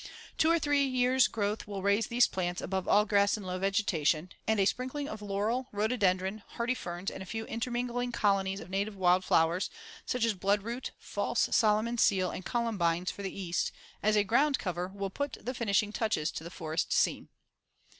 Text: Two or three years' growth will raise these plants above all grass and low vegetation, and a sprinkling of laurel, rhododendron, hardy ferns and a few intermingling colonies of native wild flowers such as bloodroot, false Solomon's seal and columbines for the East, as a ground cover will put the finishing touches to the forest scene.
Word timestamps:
Two 0.35 0.49
or 0.49 0.57
three 0.57 0.83
years' 0.83 1.27
growth 1.27 1.67
will 1.67 1.83
raise 1.83 2.07
these 2.07 2.25
plants 2.27 2.59
above 2.59 2.87
all 2.87 3.05
grass 3.05 3.37
and 3.37 3.45
low 3.45 3.59
vegetation, 3.59 4.31
and 4.47 4.59
a 4.59 4.65
sprinkling 4.65 5.07
of 5.07 5.21
laurel, 5.21 5.67
rhododendron, 5.71 6.41
hardy 6.53 6.73
ferns 6.73 7.11
and 7.11 7.21
a 7.21 7.25
few 7.27 7.45
intermingling 7.45 8.11
colonies 8.11 8.59
of 8.59 8.67
native 8.71 8.95
wild 8.95 9.23
flowers 9.23 9.69
such 10.07 10.25
as 10.25 10.33
bloodroot, 10.33 10.89
false 10.97 11.49
Solomon's 11.51 12.01
seal 12.01 12.31
and 12.31 12.43
columbines 12.43 13.11
for 13.11 13.21
the 13.21 13.39
East, 13.39 13.71
as 14.01 14.15
a 14.15 14.23
ground 14.23 14.57
cover 14.57 14.87
will 14.87 15.11
put 15.11 15.37
the 15.39 15.53
finishing 15.53 15.93
touches 15.93 16.31
to 16.31 16.43
the 16.43 16.49
forest 16.49 16.91
scene. 16.91 17.29